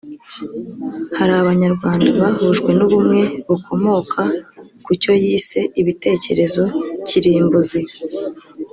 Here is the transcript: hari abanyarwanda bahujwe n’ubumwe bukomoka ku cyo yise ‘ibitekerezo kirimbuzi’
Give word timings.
hari 1.17 1.33
abanyarwanda 1.41 2.07
bahujwe 2.21 2.69
n’ubumwe 2.77 3.21
bukomoka 3.47 4.21
ku 4.83 4.91
cyo 5.01 5.13
yise 5.23 5.59
‘ibitekerezo 5.81 6.63
kirimbuzi’ 7.07 7.81